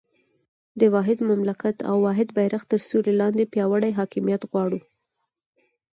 [0.79, 4.79] د واحد مملکت او واحد بېرغ تر سیوري لاندې پیاوړی حاکمیت غواړو.